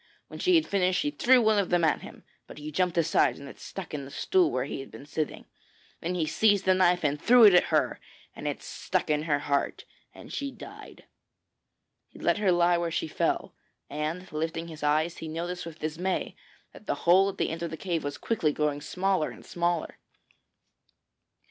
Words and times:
When 0.29 0.39
she 0.39 0.55
had 0.55 0.65
finished 0.65 0.99
she 0.99 1.11
threw 1.11 1.43
one 1.43 1.59
of 1.59 1.69
them 1.69 1.83
at 1.83 2.01
him, 2.01 2.23
but 2.47 2.57
he 2.57 2.71
jumped 2.71 2.97
aside 2.97 3.37
and 3.37 3.47
it 3.47 3.59
stuck 3.59 3.93
in 3.93 4.03
the 4.03 4.09
stool 4.09 4.49
where 4.49 4.65
he 4.65 4.79
had 4.79 4.89
been 4.89 5.05
sitting. 5.05 5.45
Then 5.99 6.15
he 6.15 6.25
seized 6.25 6.65
the 6.65 6.73
knife 6.73 7.03
and 7.03 7.21
threw 7.21 7.43
it 7.43 7.53
at 7.53 7.65
her, 7.65 7.99
and 8.35 8.47
it 8.47 8.63
stuck 8.63 9.11
in 9.11 9.21
her 9.25 9.37
heart 9.37 9.85
and 10.11 10.33
she 10.33 10.49
died. 10.49 11.05
He 12.07 12.17
let 12.17 12.39
her 12.39 12.51
lie 12.51 12.79
where 12.79 12.89
she 12.89 13.07
fell, 13.07 13.53
and 13.91 14.31
lifting 14.31 14.69
his 14.69 14.81
eyes 14.81 15.17
he 15.19 15.27
noticed 15.27 15.67
with 15.67 15.77
dismay 15.77 16.35
that 16.73 16.87
the 16.87 16.95
hole 17.05 17.29
at 17.29 17.37
the 17.37 17.49
end 17.51 17.61
of 17.61 17.69
the 17.69 17.77
cave 17.77 18.03
was 18.03 18.17
quickly 18.17 18.51
growing 18.51 18.81
smaller 18.81 19.29
and 19.29 19.45
smaller. 19.45 19.99